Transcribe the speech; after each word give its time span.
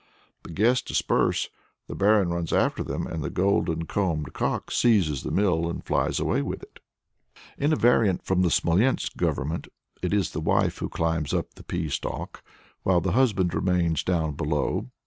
The 0.41 0.49
guests 0.49 0.81
disperse, 0.87 1.49
the 1.85 1.93
Barin 1.93 2.29
runs 2.29 2.51
after 2.51 2.81
them, 2.83 3.05
and 3.05 3.23
the 3.23 3.29
golden 3.29 3.85
combed 3.85 4.33
cock 4.33 4.71
seizes 4.71 5.21
the 5.21 5.29
mill 5.29 5.69
and 5.69 5.85
flies 5.85 6.19
away 6.19 6.41
with 6.41 6.63
it. 6.63 6.79
In 7.55 7.71
a 7.71 7.75
variant 7.75 8.25
from 8.25 8.41
the 8.41 8.49
Smolensk 8.49 9.15
Government, 9.15 9.67
it 10.01 10.11
is 10.11 10.31
the 10.31 10.41
wife 10.41 10.79
who 10.79 10.89
climbs 10.89 11.35
up 11.35 11.53
the 11.53 11.61
pea 11.63 11.87
stalk, 11.87 12.41
while 12.81 12.99
the 12.99 13.11
husband 13.11 13.53
remains 13.53 14.03
down 14.03 14.33
below. 14.33 14.89